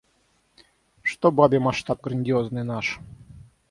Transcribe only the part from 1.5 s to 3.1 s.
масштаб грандиозный наш?!